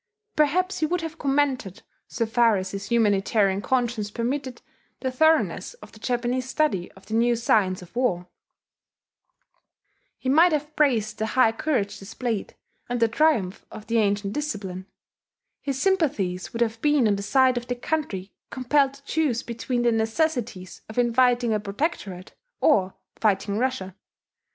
Perhaps 0.35 0.79
he 0.79 0.87
would 0.87 1.01
have 1.01 1.19
commended, 1.19 1.83
so 2.07 2.25
far 2.25 2.57
as 2.57 2.71
his 2.71 2.87
humanitarian 2.87 3.61
conscience 3.61 4.09
permitted, 4.09 4.63
the 5.01 5.11
thoroughness 5.11 5.75
of 5.75 5.91
the 5.91 5.99
Japanese 5.99 6.49
study 6.49 6.91
of 6.93 7.05
the 7.05 7.13
new 7.13 7.35
science 7.35 7.83
of 7.83 7.95
war: 7.95 8.25
he 10.17 10.27
might 10.27 10.53
have 10.53 10.75
praised 10.75 11.19
the 11.19 11.27
high 11.27 11.51
courage 11.51 11.99
displayed, 11.99 12.55
and 12.89 12.99
the 12.99 13.07
triumph 13.07 13.63
of 13.69 13.85
the 13.85 13.99
ancient 13.99 14.33
discipline; 14.33 14.87
his 15.61 15.79
sympathies 15.79 16.51
would 16.51 16.63
have 16.63 16.81
been 16.81 17.07
on 17.07 17.15
the 17.15 17.21
side 17.21 17.55
of 17.55 17.67
the 17.67 17.75
country 17.75 18.33
compelled 18.49 18.95
to 18.95 19.03
choose 19.03 19.43
between 19.43 19.83
the 19.83 19.91
necessities 19.91 20.81
of 20.89 20.97
inviting 20.97 21.53
a 21.53 21.59
protectorate 21.59 22.33
or 22.59 22.95
fighting 23.19 23.59
Russia. 23.59 23.95